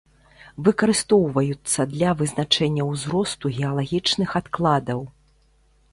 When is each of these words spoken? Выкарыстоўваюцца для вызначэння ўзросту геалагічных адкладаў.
Выкарыстоўваюцца 0.67 1.85
для 1.93 2.09
вызначэння 2.21 2.83
ўзросту 2.91 3.45
геалагічных 3.61 4.29
адкладаў. 4.41 4.99